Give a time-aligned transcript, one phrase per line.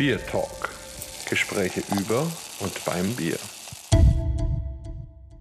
[0.00, 0.70] Beer Talk.
[1.28, 2.22] Gespräche über
[2.60, 3.36] und beim Bier.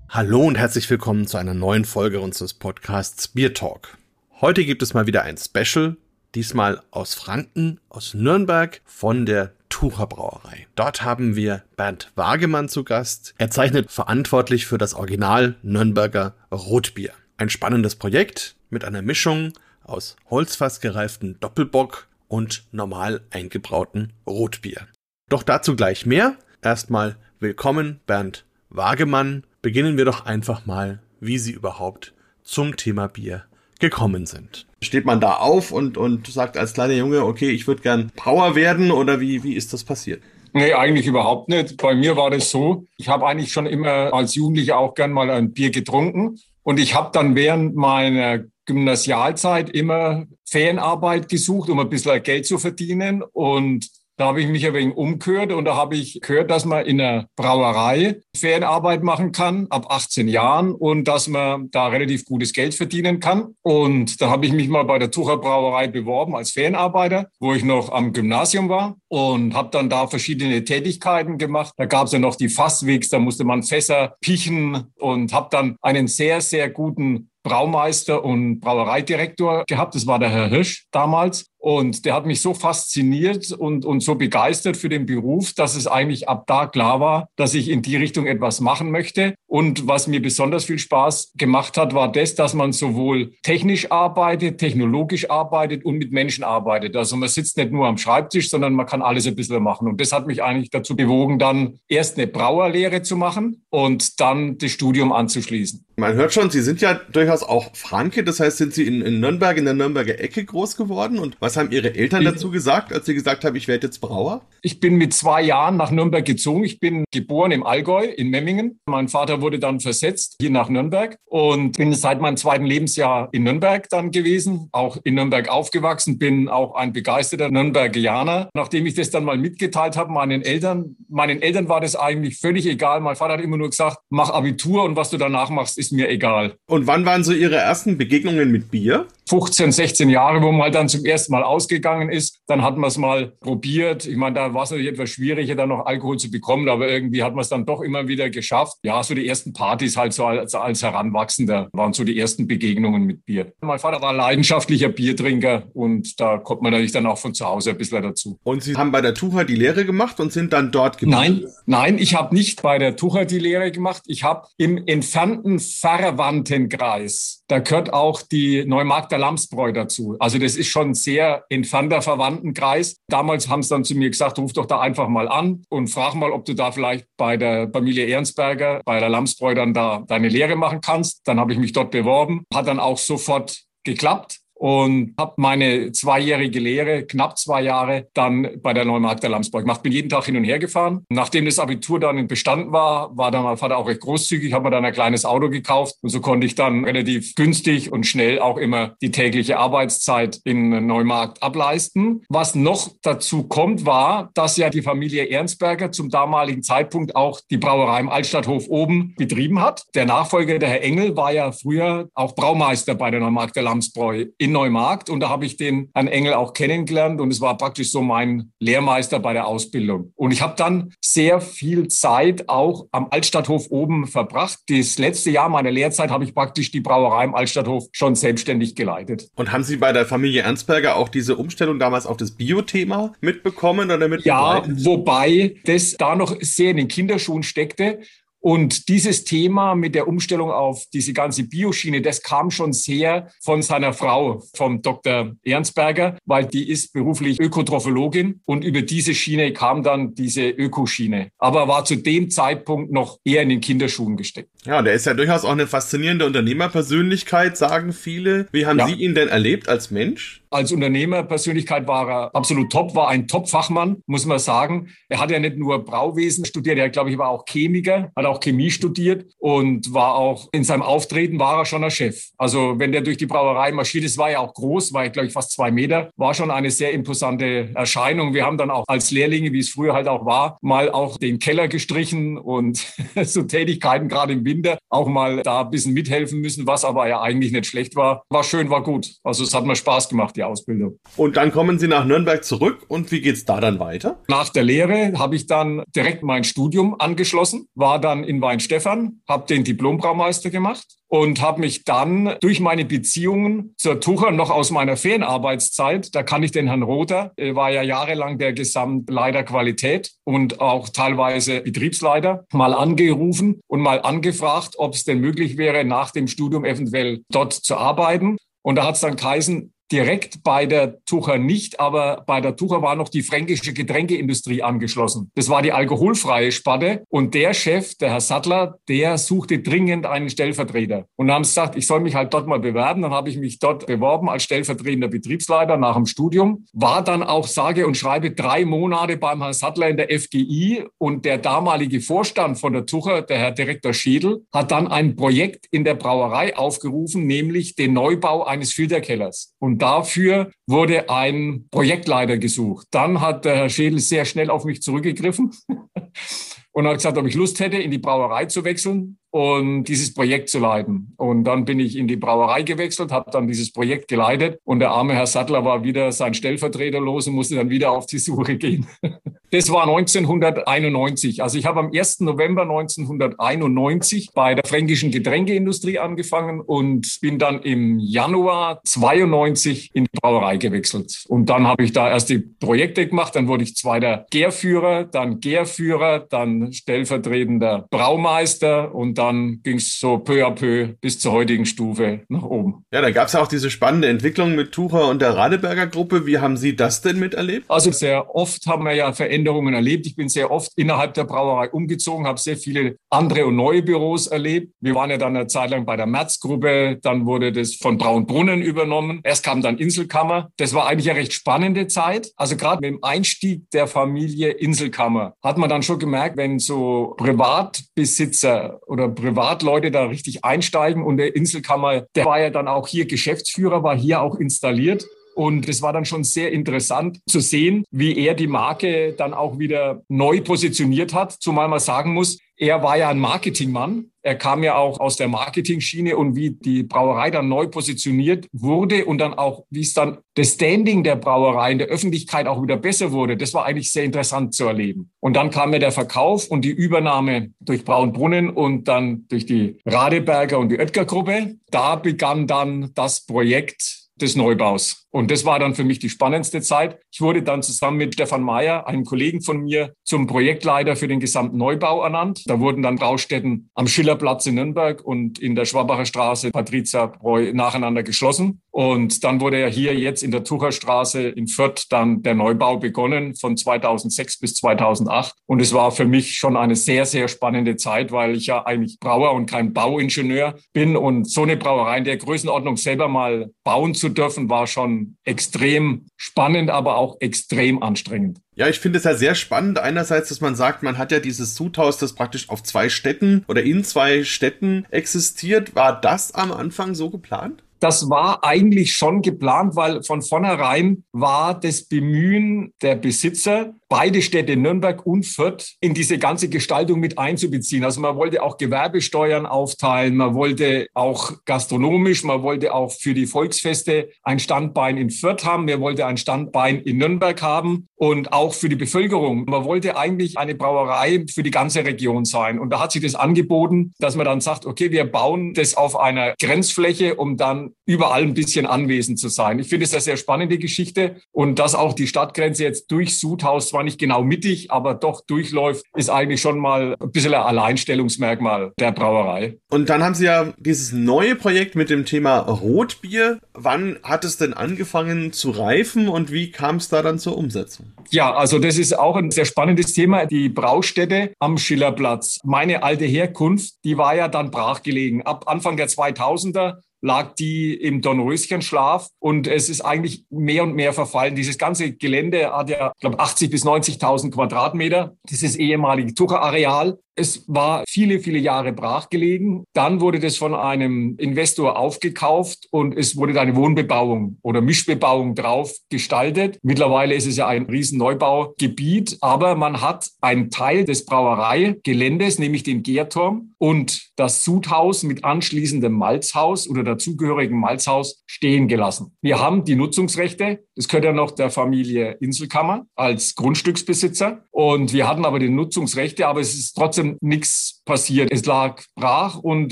[0.10, 3.98] Hallo und herzlich willkommen zu einer neuen Folge unseres Podcasts Beer Talk.
[4.42, 5.96] Heute gibt es mal wieder ein Special,
[6.36, 10.68] diesmal aus Franken, aus Nürnberg von der Tucher Brauerei.
[10.76, 13.34] Dort haben wir Bernd Wagemann zu Gast.
[13.38, 17.14] Er zeichnet verantwortlich für das Original Nürnberger Rotbier.
[17.38, 19.54] Ein spannendes Projekt mit einer Mischung
[19.84, 24.88] aus Holzfass gereiften Doppelbock und normal eingebrauten Rotbier.
[25.28, 26.38] Doch dazu gleich mehr.
[26.62, 29.44] Erstmal willkommen, Bernd Wagemann.
[29.62, 33.44] Beginnen wir doch einfach mal, wie Sie überhaupt zum Thema Bier
[33.80, 34.66] gekommen sind.
[34.82, 38.56] Steht man da auf und, und sagt als kleiner Junge, okay, ich würde gern Power
[38.56, 40.22] werden oder wie, wie ist das passiert?
[40.54, 41.78] Nee, eigentlich überhaupt nicht.
[41.78, 45.30] Bei mir war das so, ich habe eigentlich schon immer als Jugendlicher auch gern mal
[45.30, 51.90] ein Bier getrunken und ich habe dann während meiner Gymnasialzeit immer Fanarbeit gesucht, um ein
[51.90, 53.22] bisschen Geld zu verdienen.
[53.22, 56.86] Und da habe ich mich ein wenig umgehört und da habe ich gehört, dass man
[56.86, 62.52] in der Brauerei Ferienarbeit machen kann ab 18 Jahren und dass man da relativ gutes
[62.52, 63.56] Geld verdienen kann.
[63.62, 67.64] Und da habe ich mich mal bei der Tucher Brauerei beworben als Ferienarbeiter, wo ich
[67.64, 71.74] noch am Gymnasium war und habe dann da verschiedene Tätigkeiten gemacht.
[71.78, 75.78] Da gab es ja noch die Fasswegs, da musste man Fässer pichen und habe dann
[75.82, 79.96] einen sehr, sehr guten Braumeister und Brauereidirektor gehabt.
[79.96, 81.49] Das war der Herr Hirsch damals.
[81.60, 85.88] Und der hat mich so fasziniert und, und so begeistert für den Beruf, dass es
[85.88, 89.36] eigentlich ab da klar war, dass ich in die Richtung etwas machen möchte.
[89.46, 94.58] Und was mir besonders viel Spaß gemacht hat, war das, dass man sowohl technisch arbeitet,
[94.58, 96.96] technologisch arbeitet und mit Menschen arbeitet.
[96.96, 99.88] Also man sitzt nicht nur am Schreibtisch, sondern man kann alles ein bisschen machen.
[99.88, 104.58] Und das hat mich eigentlich dazu bewogen, dann erst eine Brauerlehre zu machen und dann
[104.58, 105.86] das Studium anzuschließen.
[105.98, 109.20] Man hört schon, Sie sind ja durchaus auch Franke, das heißt, sind Sie in, in
[109.20, 111.20] Nürnberg, in der Nürnberger Ecke groß geworden?
[111.20, 114.42] Und was haben Ihre Eltern dazu gesagt, als Sie gesagt haben, ich werde jetzt Brauer?
[114.62, 116.64] Ich bin mit zwei Jahren nach Nürnberg gezogen.
[116.64, 118.80] Ich bin geboren im Allgäu, in Memmingen.
[118.88, 123.44] Mein Vater wurde dann versetzt hier nach Nürnberg und bin seit meinem zweiten Lebensjahr in
[123.44, 128.50] Nürnberg dann gewesen, auch in Nürnberg aufgewachsen, bin auch ein begeisterter Nürnbergianer.
[128.54, 132.68] Nachdem ich das dann mal mitgeteilt habe, meinen Eltern, meinen Eltern war das eigentlich völlig
[132.68, 133.02] egal.
[133.02, 135.96] Mein Vater hat immer nur gesagt, mach Abitur und was du danach machst, ist ist
[135.96, 136.54] mir egal.
[136.68, 139.08] Und wann waren so Ihre ersten Begegnungen mit Bier?
[139.30, 142.40] 15, 16 Jahre, wo man halt dann zum ersten Mal ausgegangen ist.
[142.48, 144.08] Dann hat man es mal probiert.
[144.08, 147.22] Ich meine, da war es natürlich etwas schwieriger, dann noch Alkohol zu bekommen, aber irgendwie
[147.22, 148.78] hat man es dann doch immer wieder geschafft.
[148.82, 153.04] Ja, so die ersten Partys halt so als, als Heranwachsender waren so die ersten Begegnungen
[153.04, 153.54] mit Bier.
[153.62, 157.70] Mein Vater war leidenschaftlicher Biertrinker und da kommt man natürlich dann auch von zu Hause
[157.70, 158.40] ein bisschen dazu.
[158.44, 161.22] Und Sie haben bei der Tucher die Lehre gemacht und sind dann dort geblieben?
[161.22, 164.02] Nein, nein, ich habe nicht bei der Tucher die Lehre gemacht.
[164.08, 170.16] Ich habe im entfernten Verwandtenkreis, da gehört auch die Neumarkter Lamsbräu dazu.
[170.20, 172.98] Also das ist schon sehr entfernter Verwandtenkreis.
[173.08, 176.16] Damals haben sie dann zu mir gesagt, ruf doch da einfach mal an und frag
[176.16, 180.30] mal, ob du da vielleicht bei der Familie Ehrensberger, bei der Lamsbräu dann da deine
[180.30, 181.22] Lehre machen kannst.
[181.28, 186.60] Dann habe ich mich dort beworben, hat dann auch sofort geklappt und habe meine zweijährige
[186.60, 189.82] Lehre, knapp zwei Jahre, dann bei der Neumarkter Lamsburg gemacht.
[189.82, 191.06] Bin jeden Tag hin und her gefahren.
[191.10, 194.66] Nachdem das Abitur dann in Bestand war, war dann mein Vater auch recht großzügig, habe
[194.66, 198.40] mir dann ein kleines Auto gekauft und so konnte ich dann relativ günstig und schnell
[198.40, 202.24] auch immer die tägliche Arbeitszeit in Neumarkt ableisten.
[202.28, 207.58] Was noch dazu kommt, war, dass ja die Familie Ernstberger zum damaligen Zeitpunkt auch die
[207.58, 209.86] Brauerei im Altstadthof oben betrieben hat.
[209.96, 214.49] Der Nachfolger, der Herr Engel, war ja früher auch Braumeister bei der Neumarkter Lamsbräu in
[214.50, 217.92] in Neumarkt und da habe ich den Herrn Engel auch kennengelernt und es war praktisch
[217.92, 220.12] so mein Lehrmeister bei der Ausbildung.
[220.16, 224.60] Und ich habe dann sehr viel Zeit auch am Altstadthof oben verbracht.
[224.68, 229.30] Das letzte Jahr meiner Lehrzeit habe ich praktisch die Brauerei im Altstadthof schon selbstständig geleitet.
[229.36, 233.92] Und haben Sie bei der Familie Ernstberger auch diese Umstellung damals auf das Bio-Thema mitbekommen
[233.92, 234.26] oder mit?
[234.26, 238.00] Ja, wobei das da noch sehr in den Kinderschuhen steckte.
[238.40, 243.62] Und dieses Thema mit der Umstellung auf diese ganze Bioschiene, das kam schon sehr von
[243.62, 245.36] seiner Frau, vom Dr.
[245.44, 251.32] Ernstberger, weil die ist beruflich Ökotrophologin und über diese Schiene kam dann diese Ökoschiene.
[251.38, 254.50] Aber war zu dem Zeitpunkt noch eher in den Kinderschuhen gesteckt.
[254.66, 258.48] Ja, der ist ja durchaus auch eine faszinierende Unternehmerpersönlichkeit, sagen viele.
[258.52, 258.88] Wie haben ja.
[258.88, 260.42] Sie ihn denn erlebt als Mensch?
[260.52, 264.90] Als Unternehmerpersönlichkeit war er absolut top, war ein Top-Fachmann, muss man sagen.
[265.08, 268.40] Er hat ja nicht nur Brauwesen studiert, er, glaube ich, war auch Chemiker, hat auch
[268.40, 272.30] Chemie studiert und war auch in seinem Auftreten war er schon ein Chef.
[272.38, 275.34] Also wenn der durch die Brauerei marschiert ist, war er auch groß, war, glaube ich,
[275.34, 278.34] fast zwei Meter, war schon eine sehr imposante Erscheinung.
[278.34, 281.38] Wir haben dann auch als Lehrlinge, wie es früher halt auch war, mal auch den
[281.40, 282.86] Keller gestrichen und
[283.24, 287.22] so Tätigkeiten gerade im Winter auch mal da ein bisschen mithelfen müssen, was aber ja
[287.22, 288.24] eigentlich nicht schlecht war.
[288.30, 289.16] War schön, war gut.
[289.24, 291.00] Also es hat mir Spaß gemacht, die Ausbildung.
[291.16, 294.22] Und dann kommen Sie nach Nürnberg zurück und wie geht's da dann weiter?
[294.28, 299.46] Nach der Lehre habe ich dann direkt mein Studium angeschlossen, war dann in Weinstefan, habe
[299.48, 304.96] den Diplombraumeister gemacht und habe mich dann durch meine Beziehungen zur Tucher noch aus meiner
[304.96, 310.62] Ferienarbeitszeit, da kann ich den Herrn Rother, er war ja jahrelang der Gesamtleiter Qualität und
[310.62, 316.28] auch teilweise Betriebsleiter, mal angerufen und mal angefragt, ob es denn möglich wäre, nach dem
[316.28, 318.38] Studium eventuell dort zu arbeiten.
[318.62, 322.82] Und da hat es dann geheißen, direkt bei der Tucher nicht, aber bei der Tucher
[322.82, 325.32] war noch die fränkische Getränkeindustrie angeschlossen.
[325.36, 330.30] Das war die alkoholfreie Sparte und der Chef, der Herr Sattler, der suchte dringend einen
[330.30, 331.06] Stellvertreter.
[331.16, 333.02] Und haben gesagt, ich soll mich halt dort mal bewerben.
[333.02, 337.48] Dann habe ich mich dort beworben als stellvertretender Betriebsleiter nach dem Studium, war dann auch
[337.48, 342.60] sage und schreibe drei Monate beim Herrn Sattler in der FGI und der damalige Vorstand
[342.60, 347.26] von der Tucher, der Herr Direktor Schädel, hat dann ein Projekt in der Brauerei aufgerufen,
[347.26, 349.56] nämlich den Neubau eines Filterkellers.
[349.60, 352.88] Und dafür wurde ein Projektleiter gesucht.
[352.92, 355.52] Dann hat der Herr Schädel sehr schnell auf mich zurückgegriffen
[356.72, 360.50] und hat gesagt, ob ich Lust hätte, in die Brauerei zu wechseln und dieses Projekt
[360.50, 361.14] zu leiten.
[361.18, 364.92] Und dann bin ich in die Brauerei gewechselt, habe dann dieses Projekt geleitet und der
[364.92, 368.58] arme Herr Sattler war wieder sein Stellvertreter los und musste dann wieder auf die Suche
[368.58, 368.88] gehen.
[369.52, 371.42] Das war 1991.
[371.42, 372.20] Also ich habe am 1.
[372.20, 380.20] November 1991 bei der fränkischen Getränkeindustrie angefangen und bin dann im Januar 92 in die
[380.22, 381.26] Brauerei gewechselt.
[381.30, 385.40] Und dann habe ich da erst die Projekte gemacht, dann wurde ich zweiter Gärführer, dann
[385.40, 391.66] Gärführer, dann stellvertretender Braumeister und dann ging es so peu à peu bis zur heutigen
[391.66, 392.86] Stufe nach oben.
[392.92, 396.26] Ja, da gab es ja auch diese spannende Entwicklung mit Tucher und der Radeberger Gruppe.
[396.26, 397.70] Wie haben Sie das denn miterlebt?
[397.70, 400.08] Also sehr oft haben wir ja Veränderungen erlebt.
[400.08, 404.28] Ich bin sehr oft innerhalb der Brauerei umgezogen, habe sehr viele andere und neue Büros
[404.28, 404.74] erlebt.
[404.80, 408.62] Wir waren ja dann eine Zeit lang bei der Merz-Gruppe, dann wurde das von Braunbrunnen
[408.62, 409.20] übernommen.
[409.24, 410.50] Erst kam dann Inselkammer.
[410.56, 412.32] Das war eigentlich eine recht spannende Zeit.
[412.38, 417.16] Also gerade mit dem Einstieg der Familie Inselkammer hat man dann schon gemerkt, wenn so
[417.18, 421.04] Privatbesitzer oder Privatleute da richtig einsteigen.
[421.04, 425.06] Und der Inselkammer, der war ja dann auch hier Geschäftsführer, war hier auch installiert.
[425.36, 429.58] Und es war dann schon sehr interessant zu sehen, wie er die Marke dann auch
[429.58, 431.32] wieder neu positioniert hat.
[431.32, 434.12] Zumal man sagen muss, er war ja ein Marketingmann.
[434.22, 439.06] Er kam ja auch aus der Marketing-Schiene und wie die Brauerei dann neu positioniert wurde
[439.06, 442.76] und dann auch, wie es dann das Standing der Brauerei in der Öffentlichkeit auch wieder
[442.76, 445.10] besser wurde, das war eigentlich sehr interessant zu erleben.
[445.22, 449.78] Und dann kam ja der Verkauf und die Übernahme durch Braunbrunnen und dann durch die
[449.86, 451.56] Radeberger und die Oetker-Gruppe.
[451.72, 455.08] Da begann dann das Projekt des Neubaus.
[455.12, 457.00] Und das war dann für mich die spannendste Zeit.
[457.12, 461.20] Ich wurde dann zusammen mit Stefan Mayer, einem Kollegen von mir, zum Projektleiter für den
[461.20, 462.44] gesamten Neubau ernannt.
[462.46, 467.52] Da wurden dann Baustätten am Schillerplatz in Nürnberg und in der Schwabacher Straße Patrizia Breu
[467.54, 468.62] nacheinander geschlossen.
[468.80, 473.36] Und dann wurde ja hier jetzt in der Tucherstraße in Fürth dann der Neubau begonnen
[473.36, 475.34] von 2006 bis 2008.
[475.48, 478.98] Und es war für mich schon eine sehr, sehr spannende Zeit, weil ich ja eigentlich
[479.02, 480.96] Brauer und kein Bauingenieur bin.
[480.96, 486.06] Und so eine Brauerei in der Größenordnung selber mal bauen zu dürfen, war schon extrem
[486.16, 488.40] spannend, aber auch extrem anstrengend.
[488.56, 489.78] Ja, ich finde es ja sehr spannend.
[489.80, 493.62] Einerseits, dass man sagt, man hat ja dieses Sudhaus, das praktisch auf zwei Städten oder
[493.62, 495.76] in zwei Städten existiert.
[495.76, 497.62] War das am Anfang so geplant?
[497.80, 504.56] Das war eigentlich schon geplant, weil von vornherein war das Bemühen der Besitzer, beide Städte
[504.56, 507.84] Nürnberg und Fürth in diese ganze Gestaltung mit einzubeziehen.
[507.84, 513.28] Also man wollte auch Gewerbesteuern aufteilen, man wollte auch gastronomisch, man wollte auch für die
[513.28, 518.54] Volksfeste ein Standbein in Fürth haben, man wollte ein Standbein in Nürnberg haben und auch
[518.54, 519.44] für die Bevölkerung.
[519.46, 522.58] Man wollte eigentlich eine Brauerei für die ganze Region sein.
[522.58, 526.00] Und da hat sich das angeboten, dass man dann sagt, okay, wir bauen das auf
[526.00, 529.60] einer Grenzfläche, um dann überall ein bisschen anwesend zu sein.
[529.60, 533.68] Ich finde es eine sehr spannende Geschichte und dass auch die Stadtgrenze jetzt durch Sudhaus
[533.68, 538.72] zwar nicht genau mittig, aber doch durchläuft, ist eigentlich schon mal ein bisschen ein Alleinstellungsmerkmal
[538.80, 539.58] der Brauerei.
[539.70, 543.40] Und dann haben Sie ja dieses neue Projekt mit dem Thema Rotbier.
[543.54, 547.89] Wann hat es denn angefangen zu reifen und wie kam es da dann zur Umsetzung?
[548.12, 550.26] Ja, also das ist auch ein sehr spannendes Thema.
[550.26, 552.40] Die Braustätte am Schillerplatz.
[552.44, 555.22] Meine alte Herkunft, die war ja dann brachgelegen.
[555.24, 560.94] Ab Anfang der 2000er lag die im Dornröschenschlaf und es ist eigentlich mehr und mehr
[560.94, 561.36] verfallen.
[561.36, 565.16] Dieses ganze Gelände hat ja, ich glaube, 80 bis 90.000 Quadratmeter.
[565.30, 567.00] Das ist ehemalige Tucherareal.
[567.20, 569.66] Es war viele, viele Jahre brachgelegen.
[569.74, 575.36] Dann wurde das von einem Investor aufgekauft und es wurde da eine Wohnbebauung oder Mischbebauung
[575.36, 576.60] drauf gestaltet.
[576.64, 582.84] Mittlerweile ist es ja ein Riesenneubaugebiet, aber man hat einen Teil des Brauereigeländes, nämlich den
[582.84, 589.18] Gärturm und das Sudhaus mit anschließendem Malzhaus oder dazugehörigen Malzhaus stehen gelassen.
[589.22, 590.64] Wir haben die Nutzungsrechte.
[590.78, 594.46] Das gehört ja noch der Familie Inselkammer als Grundstücksbesitzer.
[594.60, 598.30] Und wir hatten aber die Nutzungsrechte, aber es ist trotzdem nichts passiert.
[598.30, 599.72] Es lag brach und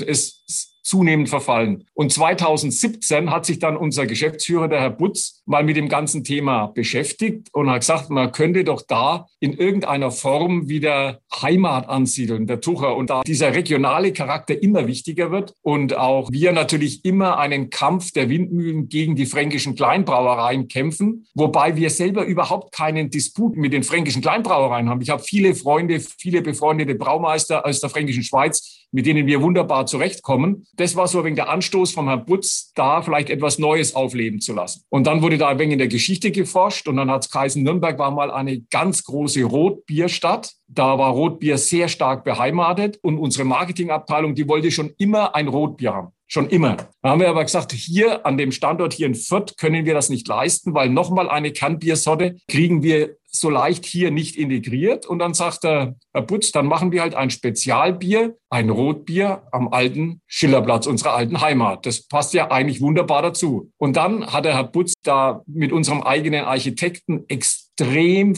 [0.00, 1.84] es zunehmend verfallen.
[1.92, 6.68] Und 2017 hat sich dann unser Geschäftsführer, der Herr Butz, mal mit dem ganzen Thema
[6.68, 12.62] beschäftigt und hat gesagt, man könnte doch da in irgendeiner Form wieder Heimat ansiedeln, der
[12.62, 12.96] Tucher.
[12.96, 18.12] Und da dieser regionale Charakter immer wichtiger wird und auch wir natürlich immer einen Kampf
[18.12, 23.82] der Windmühlen gegen die fränkischen Kleinbrauereien kämpfen, wobei wir selber überhaupt keinen Disput mit den
[23.82, 25.02] fränkischen Kleinbrauereien haben.
[25.02, 29.86] Ich habe viele Freunde, viele befreundete Braumeister aus der fränkischen Schweiz, mit denen wir wunderbar
[29.86, 30.66] zurechtkommen.
[30.74, 34.54] Das war so wegen der Anstoß vom Herrn Butz, da vielleicht etwas Neues aufleben zu
[34.54, 34.82] lassen.
[34.88, 37.62] Und dann wurde da ein wenig in der Geschichte geforscht und dann hat es geheißen,
[37.62, 40.52] Nürnberg war mal eine ganz große Rotbierstadt.
[40.66, 45.94] Da war Rotbier sehr stark beheimatet und unsere Marketingabteilung, die wollte schon immer ein Rotbier
[45.94, 46.12] haben.
[46.30, 46.76] Schon immer.
[47.00, 50.10] Da haben wir aber gesagt, hier an dem Standort hier in Fürth können wir das
[50.10, 55.06] nicht leisten, weil nochmal eine Kernbiersorte kriegen wir so leicht hier nicht integriert.
[55.06, 59.68] Und dann sagt der Herr Butz, dann machen wir halt ein Spezialbier, ein Rotbier am
[59.68, 61.86] alten Schillerplatz, unserer alten Heimat.
[61.86, 63.70] Das passt ja eigentlich wunderbar dazu.
[63.76, 68.34] Und dann hat der Herr Butz da mit unserem eigenen Architekten extrem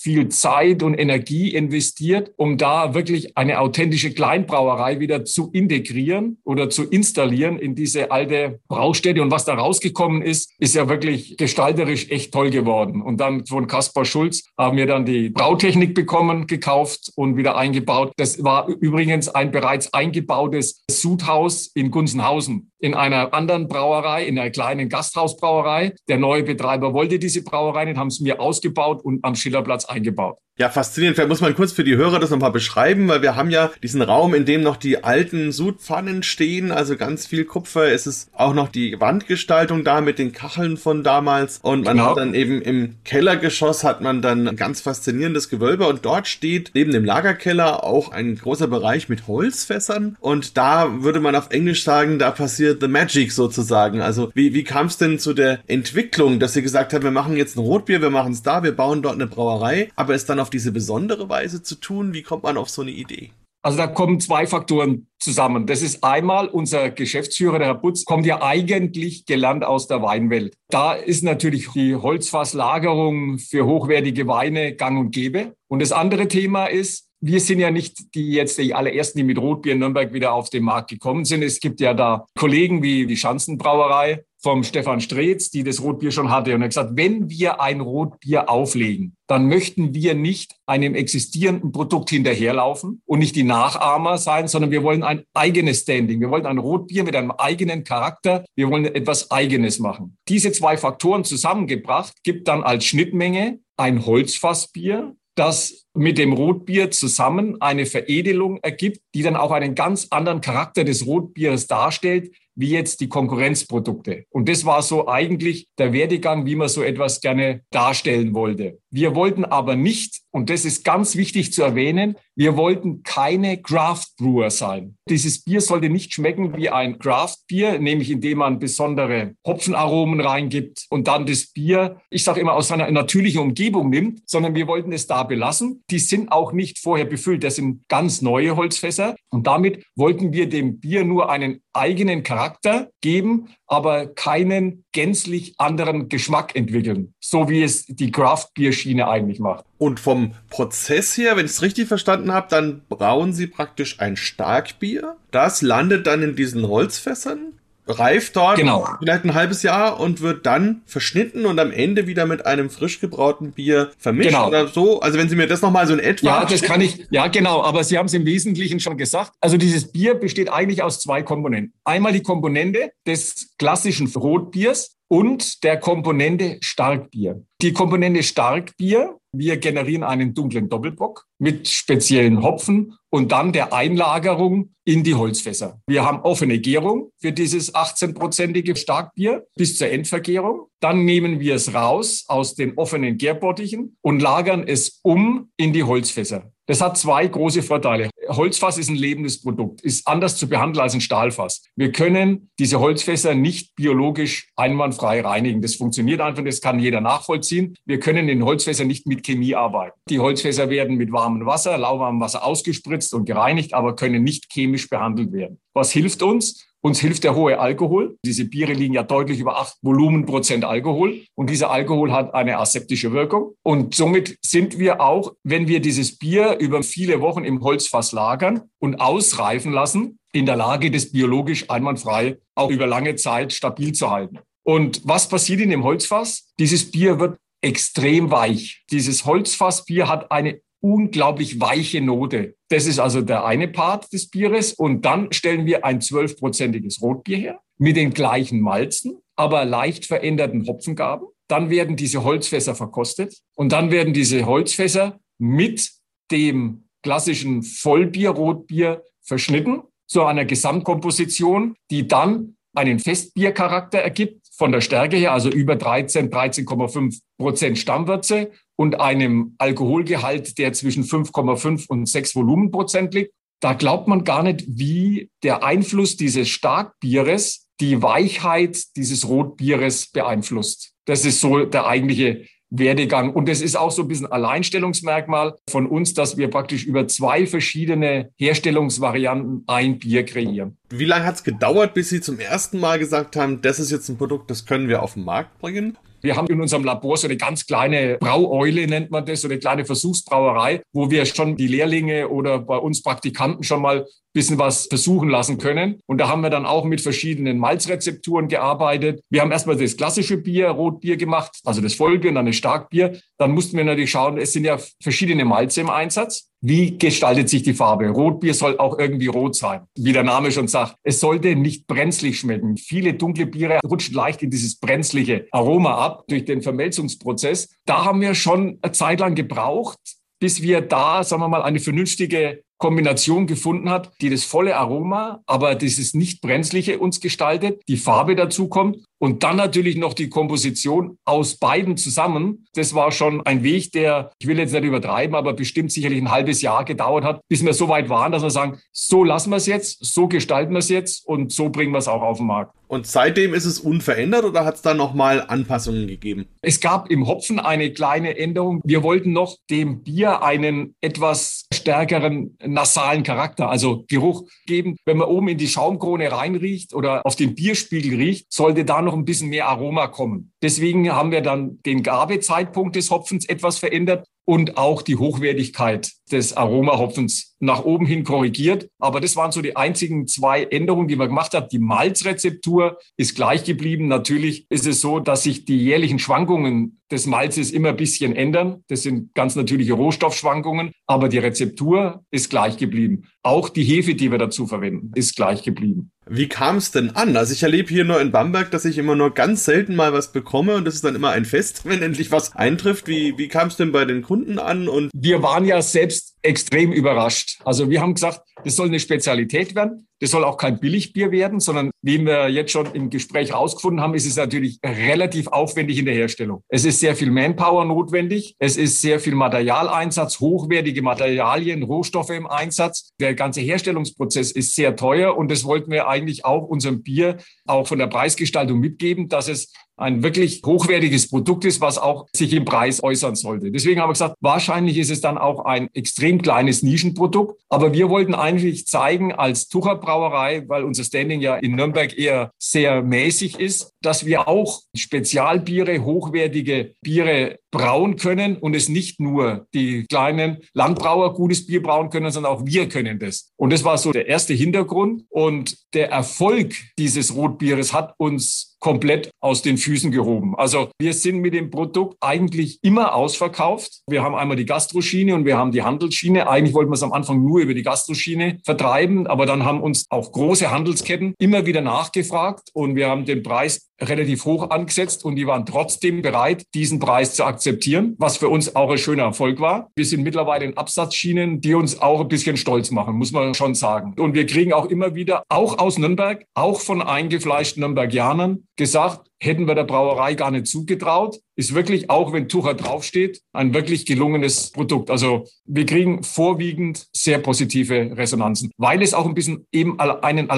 [0.00, 6.70] viel Zeit und Energie investiert, um da wirklich eine authentische Kleinbrauerei wieder zu integrieren oder
[6.70, 9.20] zu installieren in diese alte Braustätte.
[9.20, 13.02] Und was da rausgekommen ist, ist ja wirklich gestalterisch echt toll geworden.
[13.02, 18.12] Und dann von Kaspar Schulz haben wir dann die Brautechnik bekommen, gekauft und wieder eingebaut.
[18.16, 24.50] Das war übrigens ein bereits eingebautes Sudhaus in Gunzenhausen in einer anderen Brauerei, in einer
[24.50, 25.94] kleinen Gasthausbrauerei.
[26.08, 30.38] Der neue Betreiber wollte diese Brauerei nicht, haben es mir ausgebaut und am Schillerplatz eingebaut.
[30.60, 31.16] Ja, faszinierend.
[31.16, 34.02] Vielleicht muss man kurz für die Hörer das nochmal beschreiben, weil wir haben ja diesen
[34.02, 37.90] Raum, in dem noch die alten Sudpfannen stehen, also ganz viel Kupfer.
[37.90, 41.60] Es ist auch noch die Wandgestaltung da mit den Kacheln von damals.
[41.62, 42.10] Und man genau.
[42.10, 46.72] hat dann eben im Kellergeschoss hat man dann ein ganz faszinierendes Gewölbe und dort steht
[46.74, 50.18] neben dem Lagerkeller auch ein großer Bereich mit Holzfässern.
[50.20, 54.02] Und da würde man auf Englisch sagen, da passiert the magic sozusagen.
[54.02, 57.38] Also wie, wie kam es denn zu der Entwicklung, dass sie gesagt haben, wir machen
[57.38, 60.38] jetzt ein Rotbier, wir machen es da, wir bauen dort eine Brauerei, aber es dann
[60.38, 62.12] auf diese besondere Weise zu tun?
[62.12, 63.30] Wie kommt man auf so eine Idee?
[63.62, 65.66] Also da kommen zwei Faktoren zusammen.
[65.66, 70.54] Das ist einmal unser Geschäftsführer, der Herr Butz, kommt ja eigentlich gelernt aus der Weinwelt.
[70.70, 75.54] Da ist natürlich die Holzfasslagerung für hochwertige Weine gang und gäbe.
[75.68, 79.36] Und das andere Thema ist, wir sind ja nicht die jetzt die allerersten, die mit
[79.36, 81.42] Rotbier in Nürnberg wieder auf den Markt gekommen sind.
[81.42, 86.30] Es gibt ja da Kollegen wie die Schanzenbrauerei vom Stefan Streetz, die das Rotbier schon
[86.30, 86.54] hatte.
[86.54, 91.72] Und er hat gesagt, wenn wir ein Rotbier auflegen, dann möchten wir nicht einem existierenden
[91.72, 96.20] Produkt hinterherlaufen und nicht die Nachahmer sein, sondern wir wollen ein eigenes Standing.
[96.20, 98.44] Wir wollen ein Rotbier mit einem eigenen Charakter.
[98.56, 100.16] Wir wollen etwas Eigenes machen.
[100.28, 107.60] Diese zwei Faktoren zusammengebracht gibt dann als Schnittmenge ein Holzfassbier, das mit dem Rotbier zusammen
[107.60, 113.00] eine Veredelung ergibt, die dann auch einen ganz anderen Charakter des Rotbieres darstellt, wie jetzt
[113.00, 114.24] die Konkurrenzprodukte.
[114.30, 118.78] Und das war so eigentlich der Werdegang, wie man so etwas gerne darstellen wollte.
[118.90, 124.16] Wir wollten aber nicht, und das ist ganz wichtig zu erwähnen, wir wollten keine Craft
[124.18, 124.96] Brewer sein.
[125.08, 130.86] Dieses Bier sollte nicht schmecken wie ein Craft Bier, nämlich indem man besondere Hopfenaromen reingibt
[130.90, 134.92] und dann das Bier, ich sage immer, aus seiner natürlichen Umgebung nimmt, sondern wir wollten
[134.92, 135.82] es da belassen.
[135.90, 139.16] Die sind auch nicht vorher befüllt, das sind ganz neue Holzfässer.
[139.30, 146.08] Und damit wollten wir dem Bier nur einen eigenen Charakter geben, aber keinen gänzlich anderen
[146.08, 149.64] Geschmack entwickeln, so wie es die Craft-Bier-Schiene eigentlich macht.
[149.78, 154.16] Und vom Prozess her, wenn ich es richtig verstanden habe, dann brauen Sie praktisch ein
[154.16, 155.16] Starkbier.
[155.30, 157.54] Das landet dann in diesen Holzfässern
[157.90, 158.88] reift dort genau.
[158.98, 163.00] vielleicht ein halbes Jahr und wird dann verschnitten und am Ende wieder mit einem frisch
[163.00, 164.48] gebrauten Bier vermischt genau.
[164.48, 165.00] oder so.
[165.00, 166.26] Also wenn Sie mir das nochmal so in etwa.
[166.26, 169.32] Ja, das kann ich, ja genau, aber Sie haben es im Wesentlichen schon gesagt.
[169.40, 171.74] Also dieses Bier besteht eigentlich aus zwei Komponenten.
[171.84, 177.42] Einmal die Komponente des klassischen Rotbiers und der Komponente Starkbier.
[177.62, 184.74] Die Komponente Starkbier, wir generieren einen dunklen Doppelbock mit speziellen Hopfen und dann der Einlagerung
[184.84, 185.80] in die Holzfässer.
[185.86, 190.66] Wir haben offene Gärung für dieses 18-prozentige Starkbier bis zur Endvergärung.
[190.80, 195.84] Dann nehmen wir es raus aus den offenen Gärbottichen und lagern es um in die
[195.84, 196.52] Holzfässer.
[196.70, 198.10] Das hat zwei große Vorteile.
[198.28, 201.64] Holzfass ist ein lebendes Produkt, ist anders zu behandeln als ein Stahlfass.
[201.74, 205.62] Wir können diese Holzfässer nicht biologisch einwandfrei reinigen.
[205.62, 207.74] Das funktioniert einfach, das kann jeder nachvollziehen.
[207.86, 209.98] Wir können in Holzfässern nicht mit Chemie arbeiten.
[210.08, 214.88] Die Holzfässer werden mit warmem Wasser, lauwarmem Wasser ausgespritzt und gereinigt, aber können nicht chemisch
[214.88, 215.58] behandelt werden.
[215.74, 216.69] Was hilft uns?
[216.82, 218.16] Uns hilft der hohe Alkohol.
[218.24, 221.20] Diese Biere liegen ja deutlich über acht Volumenprozent Alkohol.
[221.34, 223.54] Und dieser Alkohol hat eine aseptische Wirkung.
[223.62, 228.62] Und somit sind wir auch, wenn wir dieses Bier über viele Wochen im Holzfass lagern
[228.78, 234.10] und ausreifen lassen, in der Lage, das biologisch einwandfrei auch über lange Zeit stabil zu
[234.10, 234.38] halten.
[234.62, 236.52] Und was passiert in dem Holzfass?
[236.58, 238.84] Dieses Bier wird extrem weich.
[238.90, 242.56] Dieses Holzfassbier hat eine unglaublich weiche Note.
[242.68, 244.72] Das ist also der eine Part des Bieres.
[244.72, 250.66] Und dann stellen wir ein zwölfprozentiges Rotbier her mit den gleichen Malzen, aber leicht veränderten
[250.66, 251.28] Hopfengaben.
[251.48, 255.90] Dann werden diese Holzfässer verkostet und dann werden diese Holzfässer mit
[256.30, 264.80] dem klassischen Vollbier, Rotbier verschnitten zu einer Gesamtkomposition, die dann einen Festbiercharakter ergibt von der
[264.80, 272.08] Stärke her, also über 13, 13,5 Prozent Stammwürze und einem Alkoholgehalt, der zwischen 5,5 und
[272.08, 273.34] 6 Volumenprozent liegt.
[273.60, 280.94] Da glaubt man gar nicht, wie der Einfluss dieses Starkbieres die Weichheit dieses Rotbieres beeinflusst.
[281.04, 283.34] Das ist so der eigentliche Werdegang.
[283.34, 287.46] Und es ist auch so ein bisschen Alleinstellungsmerkmal von uns, dass wir praktisch über zwei
[287.46, 290.78] verschiedene Herstellungsvarianten ein Bier kreieren.
[290.88, 294.08] Wie lange hat es gedauert, bis Sie zum ersten Mal gesagt haben, das ist jetzt
[294.08, 295.98] ein Produkt, das können wir auf den Markt bringen?
[296.22, 299.58] Wir haben in unserem Labor so eine ganz kleine Braueule, nennt man das, so eine
[299.58, 304.86] kleine Versuchsbrauerei, wo wir schon die Lehrlinge oder bei uns Praktikanten schon mal bisschen was
[304.86, 306.00] versuchen lassen können.
[306.06, 309.22] Und da haben wir dann auch mit verschiedenen Malzrezepturen gearbeitet.
[309.30, 313.20] Wir haben erstmal das klassische Bier, Rotbier gemacht, also das Vollbier und dann das Starkbier.
[313.38, 316.50] Dann mussten wir natürlich schauen, es sind ja verschiedene Malze im Einsatz.
[316.62, 318.08] Wie gestaltet sich die Farbe?
[318.10, 320.96] Rotbier soll auch irgendwie rot sein, wie der Name schon sagt.
[321.02, 322.76] Es sollte nicht brenzlig schmecken.
[322.76, 327.70] Viele dunkle Biere rutschen leicht in dieses brenzliche Aroma ab durch den Vermelzungsprozess.
[327.86, 329.98] Da haben wir schon eine Zeit lang gebraucht,
[330.38, 335.42] bis wir da, sagen wir mal, eine vernünftige Kombination gefunden hat, die das volle Aroma,
[335.46, 340.30] aber dieses nicht brenzliche uns gestaltet, die Farbe dazu kommt und dann natürlich noch die
[340.30, 342.66] Komposition aus beiden zusammen.
[342.74, 346.30] Das war schon ein Weg, der, ich will jetzt nicht übertreiben, aber bestimmt sicherlich ein
[346.30, 349.56] halbes Jahr gedauert hat, bis wir so weit waren, dass wir sagen, so lassen wir
[349.56, 352.46] es jetzt, so gestalten wir es jetzt und so bringen wir es auch auf den
[352.46, 352.74] Markt.
[352.90, 356.46] Und seitdem ist es unverändert oder hat es da nochmal Anpassungen gegeben?
[356.60, 358.80] Es gab im Hopfen eine kleine Änderung.
[358.82, 364.96] Wir wollten noch dem Bier einen etwas stärkeren nasalen Charakter, also Geruch geben.
[365.04, 369.09] Wenn man oben in die Schaumkrone reinriecht oder auf den Bierspiegel riecht, sollte da noch
[369.14, 370.52] ein bisschen mehr Aroma kommen.
[370.62, 376.56] Deswegen haben wir dann den Gabezeitpunkt des Hopfens etwas verändert und auch die Hochwertigkeit des
[376.56, 378.88] Aromahopfens nach oben hin korrigiert.
[378.98, 381.68] Aber das waren so die einzigen zwei Änderungen, die wir gemacht haben.
[381.70, 384.08] Die Malzrezeptur ist gleich geblieben.
[384.08, 388.82] Natürlich ist es so, dass sich die jährlichen Schwankungen des Malzes immer ein bisschen ändern.
[388.88, 393.28] Das sind ganz natürliche Rohstoffschwankungen, aber die Rezeptur ist gleich geblieben.
[393.42, 396.10] Auch die Hefe, die wir dazu verwenden, ist gleich geblieben.
[396.26, 397.36] Wie kam es denn an?
[397.36, 400.30] Also ich erlebe hier nur in Bamberg, dass ich immer nur ganz selten mal was
[400.32, 403.08] bekomme und das ist dann immer ein Fest, wenn endlich was eintrifft.
[403.08, 404.88] Wie, wie kam es denn bei den Kunden an?
[404.88, 407.60] Und wir waren ja selbst extrem überrascht.
[407.64, 410.06] Also wir haben gesagt, das soll eine Spezialität werden.
[410.20, 414.12] Das soll auch kein Billigbier werden, sondern wie wir jetzt schon im Gespräch herausgefunden haben,
[414.12, 416.62] ist es natürlich relativ aufwendig in der Herstellung.
[416.68, 418.54] Es ist sehr viel Manpower notwendig.
[418.58, 423.12] Es ist sehr viel Materialeinsatz, hochwertige Materialien, Rohstoffe im Einsatz.
[423.18, 427.86] Der ganze Herstellungsprozess ist sehr teuer und das wollten wir eigentlich auch unserem Bier auch
[427.86, 432.64] von der Preisgestaltung mitgeben, dass es ein wirklich hochwertiges Produkt ist, was auch sich im
[432.64, 433.70] Preis äußern sollte.
[433.70, 437.60] Deswegen haben wir gesagt, wahrscheinlich ist es dann auch ein extrem kleines Nischenprodukt.
[437.68, 442.52] Aber wir wollten eigentlich zeigen als Tucher Brauerei, weil unser Standing ja in Nürnberg eher
[442.58, 449.66] sehr mäßig ist, dass wir auch Spezialbiere, hochwertige Biere brauen können und es nicht nur
[449.74, 453.50] die kleinen Landbrauer gutes Bier brauen können, sondern auch wir können das.
[453.56, 455.24] Und das war so der erste Hintergrund.
[455.28, 460.56] Und der Erfolg dieses Rotbieres hat uns komplett aus den Füßen gehoben.
[460.56, 464.00] Also wir sind mit dem Produkt eigentlich immer ausverkauft.
[464.08, 466.48] Wir haben einmal die Gastroschiene und wir haben die Handelsschiene.
[466.48, 470.06] Eigentlich wollten wir es am Anfang nur über die Gastroschiene vertreiben, aber dann haben uns
[470.08, 475.36] auch große Handelsketten immer wieder nachgefragt und wir haben den Preis relativ hoch angesetzt und
[475.36, 479.60] die waren trotzdem bereit, diesen Preis zu akzeptieren, was für uns auch ein schöner Erfolg
[479.60, 479.90] war.
[479.94, 483.74] Wir sind mittlerweile in Absatzschienen, die uns auch ein bisschen stolz machen, muss man schon
[483.74, 484.14] sagen.
[484.18, 489.66] Und wir kriegen auch immer wieder, auch aus Nürnberg, auch von eingefleischten Nürnbergianern, gesagt, hätten
[489.66, 491.40] wir der Brauerei gar nicht zugetraut.
[491.56, 495.10] Ist wirklich, auch wenn Tucher draufsteht, ein wirklich gelungenes Produkt.
[495.10, 500.50] Also wir kriegen vorwiegend sehr positive Resonanzen, weil es auch ein bisschen eben einen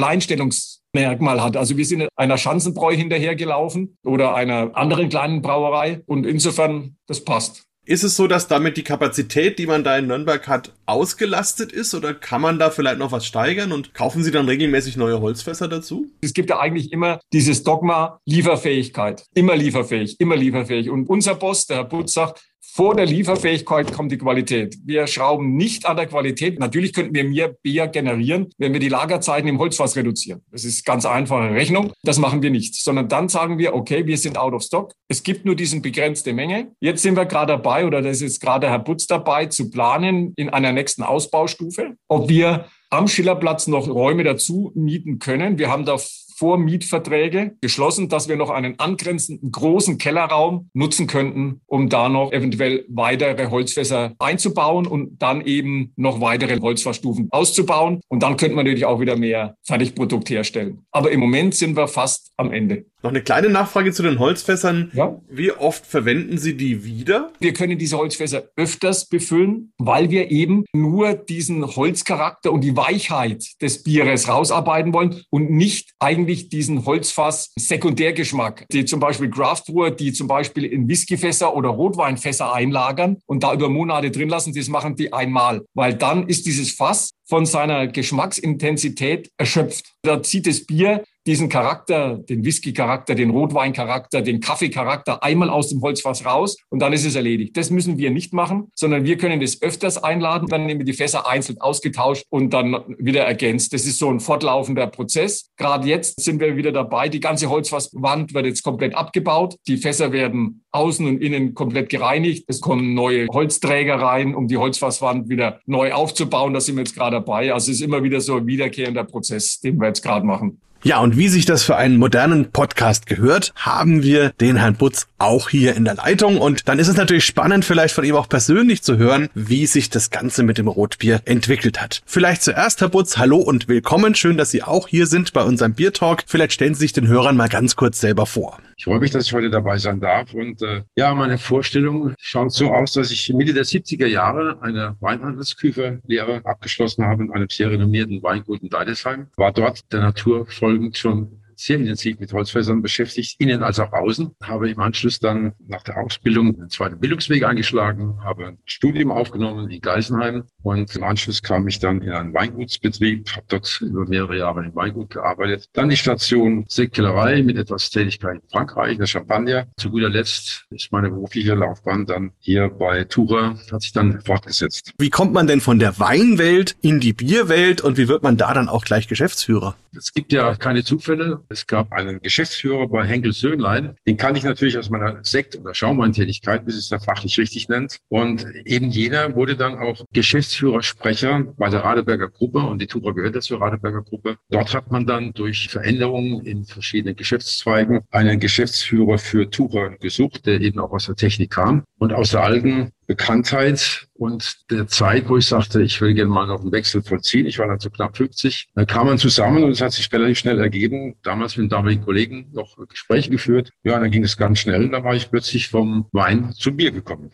[0.93, 1.57] Alleinstellungsmerkmal hat.
[1.57, 7.65] Also wir sind einer Schanzenbräu hinterhergelaufen oder einer anderen kleinen Brauerei und insofern, das passt.
[7.85, 11.97] Ist es so, dass damit die Kapazität, die man da in Nürnberg hat, ausgelastet ist
[11.97, 15.67] oder kann man da vielleicht noch was steigern und kaufen Sie dann regelmäßig neue Holzfässer
[15.67, 16.07] dazu?
[16.21, 19.25] Es gibt ja eigentlich immer dieses Dogma Lieferfähigkeit.
[19.35, 20.91] Immer lieferfähig, immer lieferfähig.
[20.91, 24.79] Und unser Boss, der Herr Putz, sagt, vor der Lieferfähigkeit kommt die Qualität.
[24.87, 26.59] Wir schrauben nicht an der Qualität.
[26.59, 30.41] Natürlich könnten wir mehr Bier generieren, wenn wir die Lagerzeiten im Holzfass reduzieren.
[30.51, 31.93] Das ist ganz einfache Rechnung.
[32.03, 34.95] Das machen wir nicht, sondern dann sagen wir, okay, wir sind out of stock.
[35.09, 36.73] Es gibt nur diesen begrenzte Menge.
[36.81, 40.49] Jetzt sind wir gerade dabei, oder das ist gerade Herr Butz dabei, zu planen in
[40.49, 45.59] einer nächsten Ausbaustufe, ob wir am Schillerplatz noch Räume dazu mieten können.
[45.59, 45.99] Wir haben da
[46.43, 52.85] Vormietverträge geschlossen, dass wir noch einen angrenzenden großen Kellerraum nutzen könnten, um da noch eventuell
[52.89, 58.01] weitere Holzfässer einzubauen und dann eben noch weitere Holzfassstufen auszubauen.
[58.09, 60.85] Und dann könnte man natürlich auch wieder mehr Fertigprodukt herstellen.
[60.91, 62.87] Aber im Moment sind wir fast am Ende.
[63.03, 64.93] Noch eine kleine Nachfrage zu den Holzfässern.
[64.95, 65.21] Ja.
[65.29, 67.33] Wie oft verwenden Sie die wieder?
[67.41, 73.45] Wir können diese Holzfässer öfters befüllen, weil wir eben nur diesen Holzcharakter und die Weichheit
[73.61, 78.67] des Bieres rausarbeiten wollen und nicht eigentlich diesen Holzfass Sekundärgeschmack.
[78.73, 83.69] Die zum Beispiel Craftbrewer, die zum Beispiel in Whiskyfässer oder Rotweinfässer einlagern und da über
[83.69, 89.31] Monate drin lassen, das machen die einmal, weil dann ist dieses Fass von seiner Geschmacksintensität
[89.39, 89.93] erschöpft.
[90.03, 95.81] Da zieht das Bier diesen Charakter, den Whisky-Charakter, den Rotwein-Charakter, den Kaffee-Charakter einmal aus dem
[95.81, 97.57] Holzfass raus und dann ist es erledigt.
[97.57, 100.93] Das müssen wir nicht machen, sondern wir können das öfters einladen, dann nehmen wir die
[100.93, 103.73] Fässer einzeln ausgetauscht und dann wieder ergänzt.
[103.73, 105.51] Das ist so ein fortlaufender Prozess.
[105.57, 107.09] Gerade jetzt sind wir wieder dabei.
[107.09, 109.57] Die ganze Holzfasswand wird jetzt komplett abgebaut.
[109.69, 112.45] Die Fässer werden außen und innen komplett gereinigt.
[112.49, 116.55] Es kommen neue Holzträger rein, um die Holzfasswand wieder neu aufzubauen.
[116.55, 117.53] Da sind wir jetzt gerade dabei.
[117.53, 120.61] Also es ist immer wieder so ein wiederkehrender Prozess, den wir jetzt gerade machen.
[120.85, 125.07] Ja, und wie sich das für einen modernen Podcast gehört, haben wir den Herrn Butz
[125.19, 126.39] auch hier in der Leitung.
[126.39, 129.91] Und dann ist es natürlich spannend, vielleicht von ihm auch persönlich zu hören, wie sich
[129.91, 132.03] das Ganze mit dem Rotbier entwickelt hat.
[132.05, 134.17] Vielleicht zuerst, Herr Butz, hallo und willkommen.
[134.17, 136.25] Schön, dass Sie auch hier sind bei unserem Biertalk.
[136.27, 138.59] Vielleicht stellen Sie sich den Hörern mal ganz kurz selber vor.
[138.83, 140.35] Ich freue mich, dass ich heute dabei sein darf.
[140.35, 144.97] Und äh, ja, meine Vorstellung schaut so aus, dass ich Mitte der 70er Jahre eine
[144.99, 149.29] Weinhandelsküfe-Lehre abgeschlossen habe in einem sehr renommierten Weingut in Deidesheim.
[149.37, 154.35] War dort der Natur folgend schon sehr intensiv mit Holzfässern beschäftigt, innen als auch außen.
[154.43, 159.71] Habe im Anschluss dann nach der Ausbildung einen zweiten Bildungsweg eingeschlagen, habe ein Studium aufgenommen
[159.71, 164.39] in Geisenheim und im Anschluss kam ich dann in einen Weingutsbetrieb, habe dort über mehrere
[164.39, 165.69] Jahre im Weingut gearbeitet.
[165.73, 169.67] Dann die Station Sektkellerei mit etwas Tätigkeit in Frankreich, der Champagner.
[169.77, 174.93] Zu guter Letzt ist meine berufliche Laufbahn dann hier bei Tura, hat sich dann fortgesetzt.
[174.99, 178.55] Wie kommt man denn von der Weinwelt in die Bierwelt und wie wird man da
[178.55, 179.77] dann auch gleich Geschäftsführer?
[179.97, 181.43] Es gibt ja keine Zufälle.
[181.49, 183.97] Es gab einen Geschäftsführer bei Henkel Söhnlein.
[184.07, 187.99] Den kann ich natürlich aus meiner Sekt- oder Schaumweintätigkeit, wie es da fachlich richtig nennt.
[188.09, 193.35] Und eben jener wurde dann auch Geschäftsführersprecher bei der Radeberger Gruppe und die Tura gehört
[193.35, 194.37] ja zur Radeberger Gruppe.
[194.51, 200.61] Dort hat man dann durch Veränderungen in verschiedenen Geschäftszweigen einen Geschäftsführer für Tura gesucht, der
[200.61, 201.85] eben auch aus der Technik kam.
[201.99, 206.47] Und aus der alten Bekanntheit und der Zeit, wo ich sagte, ich will gerne mal
[206.47, 207.47] noch einen Wechsel vollziehen.
[207.47, 208.69] Ich war dann so knapp 50.
[208.75, 211.17] Dann kam man zusammen und es hat sich relativ schnell ergeben.
[211.23, 213.71] Damals mit damaligen Kollegen noch Gespräche geführt.
[213.83, 214.89] Ja, dann ging es ganz schnell.
[214.89, 217.31] Dann war ich plötzlich vom Wein zum Bier gekommen.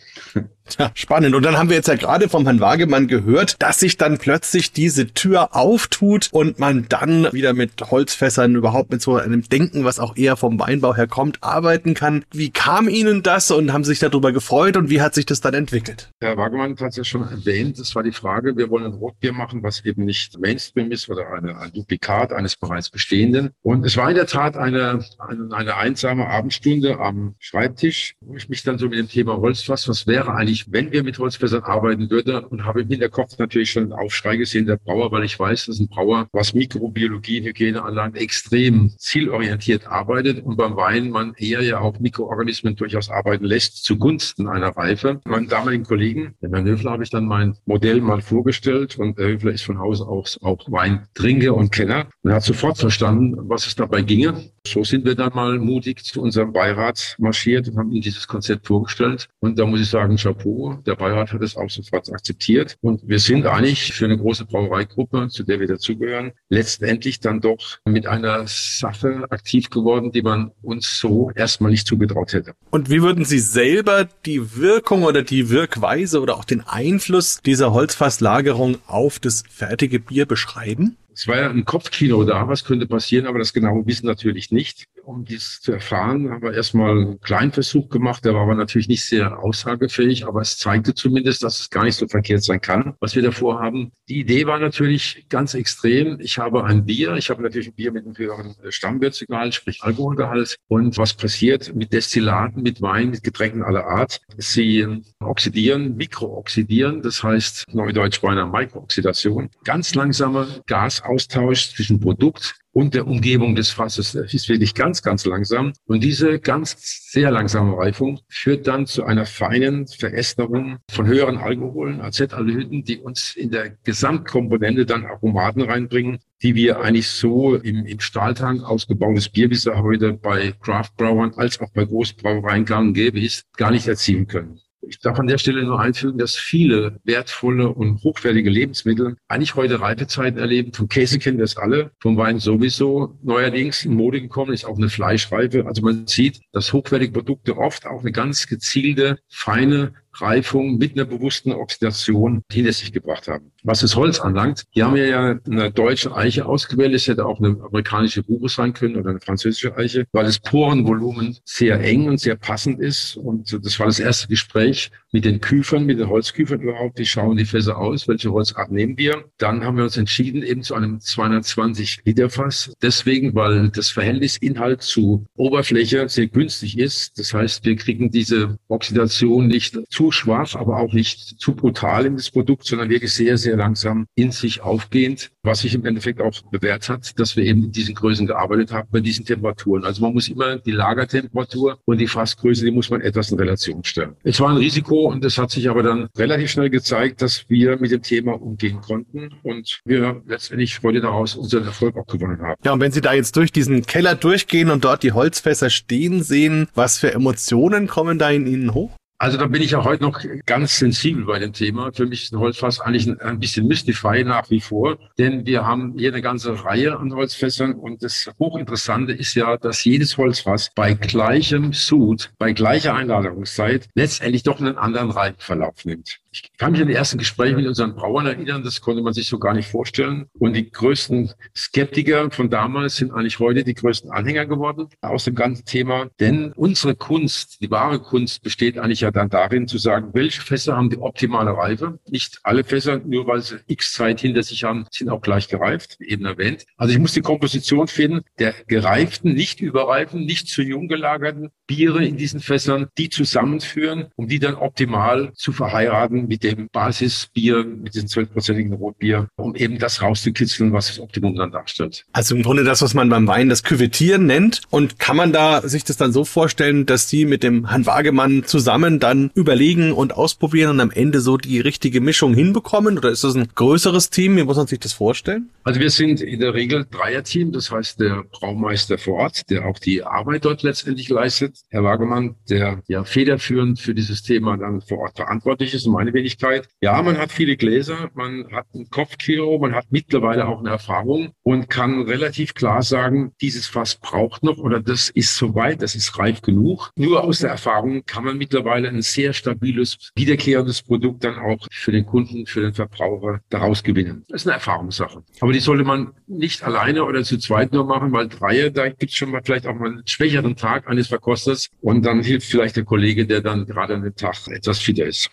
[0.79, 1.35] Ja, spannend.
[1.35, 4.73] Und dann haben wir jetzt ja gerade vom Herrn Wagemann gehört, dass sich dann plötzlich
[4.73, 9.99] diese Tür auftut und man dann wieder mit Holzfässern überhaupt mit so einem Denken, was
[9.99, 12.25] auch eher vom Weinbau her kommt, arbeiten kann.
[12.33, 15.55] Wie kam Ihnen das und haben sich darüber gefreut und wie hat sich das dann
[15.55, 16.11] entwickelt?
[16.21, 19.33] Herr Wagemann hat es ja schon erwähnt, das war die Frage, wir wollen ein Rotbier
[19.33, 23.51] machen, was eben nicht Mainstream ist oder eine, ein Duplikat eines bereits bestehenden.
[23.63, 28.49] Und es war in der Tat eine, eine, eine einsame Abendstunde am Schreibtisch, wo ich
[28.49, 32.11] mich dann so mit dem Thema Holzfass, was wäre eigentlich, wenn wir mit Holzfässern arbeiten
[32.11, 35.67] würden und habe im Hinterkopf natürlich schon einen Aufschrei gesehen der Brauer, weil ich weiß,
[35.67, 41.63] dass ein Brauer, was Mikrobiologie, Hygiene anlangt, extrem zielorientiert arbeitet und beim Wein man eher
[41.63, 45.21] ja auch Mikroorganismen durchaus arbeiten lässt zugunsten einer Reife.
[45.25, 49.29] Meinen damaligen Kollegen, dem Herrn Höfler, habe ich dann mein Modell mal vorgestellt und Herr
[49.29, 53.67] Höfler ist von Hause aus auch Weintrinker und Kenner und er hat sofort verstanden, was
[53.67, 54.51] es dabei ginge.
[54.67, 58.67] so sind wir dann mal mutig zu unserem Beirat marschiert und haben ihnen dieses Konzept
[58.67, 59.29] vorgestellt.
[59.41, 60.48] Und da muss ich sagen, Chapeau,
[60.87, 62.77] der Beirat hat es auch sofort akzeptiert.
[62.81, 67.79] Und wir sind eigentlich für eine große Brauereigruppe, zu der wir dazugehören, letztendlich dann doch
[67.85, 72.55] mit einer Sache aktiv geworden, die man uns so erstmal nicht zugetraut hätte.
[72.71, 77.73] Und wie würden Sie selber die Wirkung oder die Wirkweise oder auch den Einfluss dieser
[77.73, 80.97] Holzfasslagerung auf das fertige Bier beschreiben?
[81.13, 84.87] Es war ja ein Kopfkino da, was könnte passieren, aber das genaue Wissen natürlich nicht.
[85.09, 88.27] Um dies zu erfahren, haben wir erstmal einen kleinen Versuch gemacht.
[88.27, 91.97] Der war aber natürlich nicht sehr aussagefähig, aber es zeigte zumindest, dass es gar nicht
[91.97, 93.91] so verkehrt sein kann, was wir davor haben.
[94.11, 96.21] Die Idee war natürlich ganz extrem.
[96.21, 100.57] Ich habe ein Bier, ich habe natürlich ein Bier mit einem höheren Stammwertsignal, sprich Alkoholgehalt.
[100.69, 104.21] Und was passiert mit Destillaten, mit Wein, mit Getränken aller Art?
[104.37, 104.87] Sie
[105.21, 109.49] oxidieren, mikrooxidieren, das heißt neudeutsch bei einer Mikrooxidation.
[109.65, 115.25] Ganz langsame Gas Austausch zwischen Produkt und der Umgebung des Fasses ist wirklich ganz, ganz
[115.25, 115.73] langsam.
[115.87, 116.77] Und diese ganz
[117.11, 123.35] sehr langsame Reifung führt dann zu einer feinen Verästerung von höheren Alkoholen, Acetaldehyden, die uns
[123.37, 129.51] in der Gesamtkomponente dann Aromaten reinbringen, die wir eigentlich so im, im Stahltank ausgebautes Bier,
[129.51, 134.27] wie es heute bei Craftbrauern als auch bei Großbrauereien gang gäbe ist, gar nicht erzielen
[134.27, 134.61] können.
[134.89, 139.81] Ich darf an der Stelle nur einfügen, dass viele wertvolle und hochwertige Lebensmittel eigentlich heute
[139.81, 140.73] Reifezeiten erleben.
[140.73, 143.19] Vom Käse kennen wir es alle, vom Wein sowieso.
[143.23, 145.67] Neuerdings in Mode gekommen ist auch eine Fleischreife.
[145.67, 151.05] Also man sieht, dass hochwertige Produkte oft auch eine ganz gezielte, feine Reifung mit einer
[151.05, 153.53] bewussten Oxidation hinter sich gebracht haben.
[153.63, 156.95] Was das Holz anlangt, hier haben wir ja eine deutsche Eiche ausgewählt.
[156.95, 161.37] Es hätte auch eine amerikanische Buche sein können oder eine französische Eiche, weil das Porenvolumen
[161.45, 163.17] sehr eng und sehr passend ist.
[163.17, 166.99] Und das war das erste Gespräch mit den Küfern, mit den Holzküfern überhaupt.
[166.99, 168.09] Wie schauen die Fässer aus?
[168.09, 169.25] Welche Holzart nehmen wir?
[169.39, 172.73] Dann haben wir uns entschieden eben zu einem 220 Liter Fass.
[172.83, 177.19] Deswegen, weil das Verhältnis Inhalt zu Oberfläche sehr günstig ist.
[177.19, 182.17] Das heißt, wir kriegen diese Oxidation nicht zu schwach, aber auch nicht zu brutal in
[182.17, 186.43] das Produkt, sondern wirklich sehr, sehr langsam in sich aufgehend, was sich im Endeffekt auch
[186.51, 189.85] bewährt hat, dass wir eben in diesen Größen gearbeitet haben, bei diesen Temperaturen.
[189.85, 193.83] Also man muss immer die Lagertemperatur und die Fassgröße, die muss man etwas in Relation
[193.85, 194.15] stellen.
[194.23, 197.79] Es war ein Risiko und es hat sich aber dann relativ schnell gezeigt, dass wir
[197.79, 202.61] mit dem Thema umgehen konnten und wir letztendlich heute daraus unseren Erfolg auch gewonnen haben.
[202.65, 206.23] Ja, und wenn Sie da jetzt durch diesen Keller durchgehen und dort die Holzfässer stehen
[206.23, 208.91] sehen, was für Emotionen kommen da in Ihnen hoch?
[209.21, 211.91] Also da bin ich ja heute noch ganz sensibel bei dem Thema.
[211.93, 215.67] Für mich ist ein Holzfass eigentlich ein, ein bisschen mystify nach wie vor, denn wir
[215.67, 220.71] haben hier eine ganze Reihe an Holzfässern und das Hochinteressante ist ja, dass jedes Holzfass
[220.73, 226.21] bei gleichem Sud, bei gleicher Einladungszeit letztendlich doch einen anderen Reifenverlauf nimmt.
[226.31, 229.29] Ich kann mich an die ersten Gespräche mit unseren Brauern erinnern, das konnte man sich
[229.29, 230.27] so gar nicht vorstellen.
[230.39, 235.35] Und die größten Skeptiker von damals sind eigentlich heute die größten Anhänger geworden aus dem
[235.35, 236.09] ganzen Thema.
[236.21, 240.77] Denn unsere Kunst, die wahre Kunst besteht eigentlich ja dann darin zu sagen, welche Fässer
[240.77, 241.99] haben die optimale Reife.
[242.09, 245.97] Nicht alle Fässer, nur weil sie x Zeit hinter sich haben, sind auch gleich gereift,
[245.99, 246.67] wie eben erwähnt.
[246.77, 252.05] Also ich muss die Komposition finden der gereiften, nicht überreifen, nicht zu jung gelagerten Biere
[252.05, 257.95] in diesen Fässern, die zusammenführen, um die dann optimal zu verheiraten mit dem Basisbier, mit
[257.95, 262.05] diesem zwölfprozentigen Rotbier, um eben das rauszukitzeln, was das Optimum dann darstellt.
[262.13, 264.61] Also im Grunde das, was man beim Wein das Küvettieren nennt.
[264.69, 268.45] Und kann man da sich das dann so vorstellen, dass Sie mit dem Herrn Wagemann
[268.45, 272.99] zusammen dann überlegen und ausprobieren und am Ende so die richtige Mischung hinbekommen?
[272.99, 274.37] Oder ist das ein größeres Team?
[274.37, 275.49] Wie muss man sich das vorstellen?
[275.65, 277.53] Also wir sind in der Regel Dreierteam.
[277.53, 281.57] Das heißt, der Braumeister vor Ort, der auch die Arbeit dort letztendlich leistet.
[281.71, 286.08] Herr Wagemann, der ja federführend für dieses Thema dann vor Ort verantwortlich ist und meine
[286.15, 286.69] Wenigkeit.
[286.81, 291.33] Ja, man hat viele Gläser, man hat ein Kopfkilo, man hat mittlerweile auch eine Erfahrung
[291.43, 296.19] und kann relativ klar sagen, dieses Fass braucht noch oder das ist soweit, das ist
[296.19, 296.91] reif genug.
[296.97, 301.93] Nur aus der Erfahrung kann man mittlerweile ein sehr stabiles, wiederkehrendes Produkt dann auch für
[301.93, 304.25] den Kunden, für den Verbraucher daraus gewinnen.
[304.29, 305.23] Das ist eine Erfahrungssache.
[305.41, 309.13] Aber die sollte man nicht alleine oder zu zweit nur machen, weil Dreier, da gibt
[309.13, 312.77] es schon mal vielleicht auch mal einen schwächeren Tag eines Verkosters und dann hilft vielleicht
[312.77, 315.31] der Kollege, der dann gerade an dem Tag etwas fitter ist.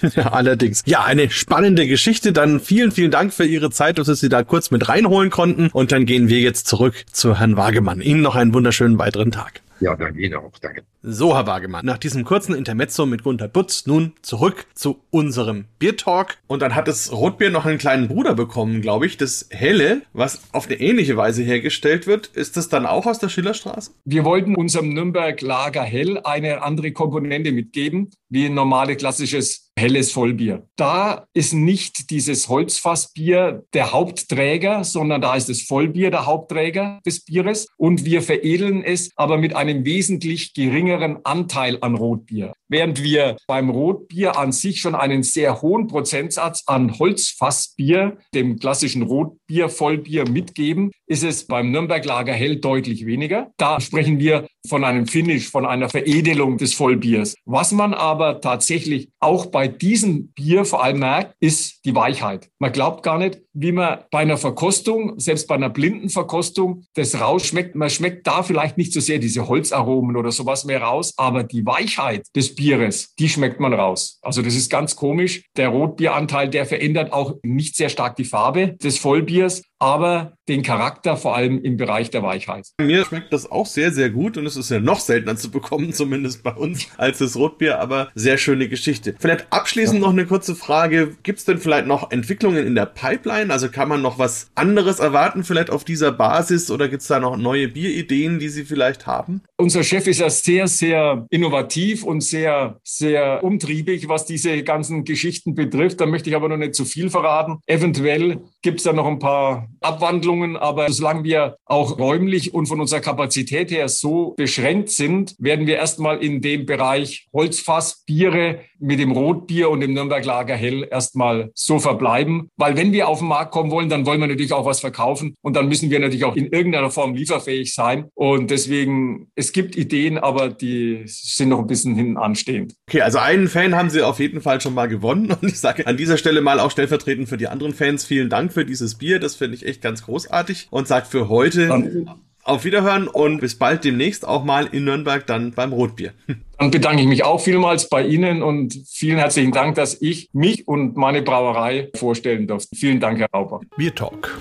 [0.16, 0.82] Allerdings.
[0.86, 2.32] Ja, eine spannende Geschichte.
[2.32, 5.68] Dann vielen, vielen Dank für Ihre Zeit, dass Sie da kurz mit reinholen konnten.
[5.72, 8.00] Und dann gehen wir jetzt zurück zu Herrn Wagemann.
[8.00, 9.60] Ihnen noch einen wunderschönen weiteren Tag.
[9.80, 10.52] Ja, danke Ihnen auch.
[10.60, 10.82] Danke.
[11.02, 16.36] So, Herr Wagemann, nach diesem kurzen Intermezzo mit Gunther Butz nun zurück zu unserem Biertalk.
[16.46, 20.42] Und dann hat das Rotbier noch einen kleinen Bruder bekommen, glaube ich, das Helle, was
[20.52, 22.26] auf eine ähnliche Weise hergestellt wird.
[22.26, 23.92] Ist das dann auch aus der Schillerstraße?
[24.04, 30.12] Wir wollten unserem Nürnberg Lager Hell eine andere Komponente mitgeben, wie ein normales klassisches helles
[30.12, 30.68] Vollbier.
[30.76, 37.24] Da ist nicht dieses Holzfassbier der Hauptträger, sondern da ist das Vollbier der Hauptträger des
[37.24, 40.89] Bieres und wir veredeln es aber mit einem wesentlich geringeren
[41.24, 42.52] Anteil an Rotbier.
[42.68, 49.02] Während wir beim Rotbier an sich schon einen sehr hohen Prozentsatz an Holzfassbier, dem klassischen
[49.02, 53.50] Rotbier, Vollbier mitgeben, ist es beim Nürnberg Lager Hell deutlich weniger.
[53.56, 57.34] Da sprechen wir von einem Finish, von einer Veredelung des Vollbiers.
[57.44, 62.48] Was man aber tatsächlich auch bei diesem Bier vor allem merkt, ist die Weichheit.
[62.58, 67.20] Man glaubt gar nicht, wie man bei einer Verkostung, selbst bei einer blinden Verkostung, das
[67.20, 67.74] rausschmeckt.
[67.74, 71.66] Man schmeckt da vielleicht nicht so sehr diese Holzaromen oder sowas mehr raus, aber die
[71.66, 74.18] Weichheit des Bieres, die schmeckt man raus.
[74.22, 75.42] Also das ist ganz komisch.
[75.56, 80.62] Der Rotbieranteil, der verändert auch nicht sehr stark die Farbe des Vollbiers, years aber den
[80.62, 82.68] Charakter vor allem im Bereich der Weichheit.
[82.80, 85.92] Mir schmeckt das auch sehr, sehr gut und es ist ja noch seltener zu bekommen,
[85.94, 89.14] zumindest bei uns, als das Rotbier, aber sehr schöne Geschichte.
[89.18, 90.06] Vielleicht abschließend ja.
[90.06, 91.16] noch eine kurze Frage.
[91.22, 93.52] Gibt es denn vielleicht noch Entwicklungen in der Pipeline?
[93.52, 97.18] Also kann man noch was anderes erwarten, vielleicht auf dieser Basis oder gibt es da
[97.18, 99.40] noch neue Bierideen, die Sie vielleicht haben?
[99.56, 105.54] Unser Chef ist ja sehr, sehr innovativ und sehr, sehr umtriebig, was diese ganzen Geschichten
[105.54, 106.00] betrifft.
[106.00, 107.60] Da möchte ich aber noch nicht zu viel verraten.
[107.66, 112.80] Eventuell gibt es da noch ein paar Abwandlungen, aber solange wir auch räumlich und von
[112.80, 118.98] unserer Kapazität her so beschränkt sind, werden wir erstmal in dem Bereich Holzfass, Biere mit
[118.98, 122.50] dem Rotbier und dem Nürnberg Lager Hell erstmal so verbleiben.
[122.56, 125.34] Weil wenn wir auf den Markt kommen wollen, dann wollen wir natürlich auch was verkaufen
[125.42, 128.06] und dann müssen wir natürlich auch in irgendeiner Form lieferfähig sein.
[128.14, 132.74] Und deswegen, es gibt Ideen, aber die sind noch ein bisschen hinten anstehend.
[132.88, 135.86] Okay, also einen Fan haben Sie auf jeden Fall schon mal gewonnen und ich sage
[135.86, 139.20] an dieser Stelle mal auch stellvertretend für die anderen Fans vielen Dank für dieses Bier.
[139.20, 142.08] Das finde ich echt ganz großartig und sagt für heute dann,
[142.44, 146.12] auf Wiederhören und bis bald demnächst auch mal in Nürnberg dann beim Rotbier.
[146.58, 150.68] Dann bedanke ich mich auch vielmals bei Ihnen und vielen herzlichen Dank, dass ich mich
[150.68, 152.76] und meine Brauerei vorstellen durfte.
[152.76, 153.62] Vielen Dank, Herr Rauber.
[153.78, 154.38] Bier Talk,